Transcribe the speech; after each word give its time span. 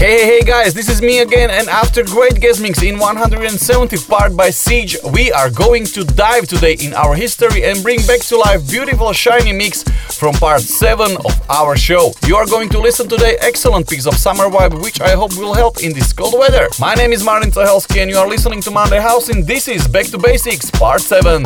Hey, 0.00 0.24
hey, 0.24 0.40
guys, 0.40 0.72
this 0.72 0.88
is 0.88 1.02
me 1.02 1.18
again, 1.18 1.50
and 1.50 1.68
after 1.68 2.02
great 2.02 2.40
guest 2.40 2.62
mix 2.62 2.82
in 2.82 2.96
170th 2.96 4.08
part 4.08 4.34
by 4.34 4.48
Siege, 4.48 4.96
we 5.12 5.30
are 5.30 5.50
going 5.50 5.84
to 5.84 6.04
dive 6.04 6.48
today 6.48 6.72
in 6.80 6.94
our 6.94 7.14
history 7.14 7.64
and 7.64 7.82
bring 7.82 7.98
back 8.06 8.20
to 8.20 8.38
life 8.38 8.66
beautiful 8.66 9.12
shiny 9.12 9.52
mix 9.52 9.82
from 10.18 10.32
part 10.36 10.62
7 10.62 11.18
of 11.18 11.50
our 11.50 11.76
show. 11.76 12.12
You 12.26 12.36
are 12.36 12.46
going 12.46 12.70
to 12.70 12.80
listen 12.80 13.10
today 13.10 13.36
excellent 13.40 13.90
piece 13.90 14.06
of 14.06 14.14
summer 14.14 14.44
vibe, 14.48 14.82
which 14.82 15.02
I 15.02 15.10
hope 15.10 15.36
will 15.36 15.52
help 15.52 15.82
in 15.82 15.92
this 15.92 16.14
cold 16.14 16.32
weather. 16.32 16.68
My 16.80 16.94
name 16.94 17.12
is 17.12 17.22
Martin 17.22 17.50
Cehelsky, 17.50 18.00
and 18.00 18.10
you 18.10 18.16
are 18.16 18.26
listening 18.26 18.62
to 18.62 18.70
Monday 18.70 19.00
Housin', 19.00 19.40
and 19.40 19.46
this 19.46 19.68
is 19.68 19.86
Back 19.86 20.06
to 20.06 20.18
Basics, 20.18 20.70
part 20.70 21.02
7. 21.02 21.44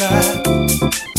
side. 0.00 1.09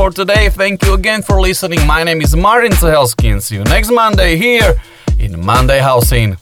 For 0.00 0.10
today. 0.10 0.48
Thank 0.48 0.82
you 0.86 0.94
again 0.94 1.20
for 1.20 1.42
listening. 1.42 1.86
My 1.86 2.02
name 2.04 2.22
is 2.22 2.34
Martin 2.34 2.72
Cehelsky 2.72 3.32
and 3.32 3.42
see 3.42 3.56
you 3.56 3.64
next 3.64 3.90
Monday 3.90 4.34
here 4.36 4.80
in 5.18 5.44
Monday 5.44 5.78
Housin'. 5.78 6.38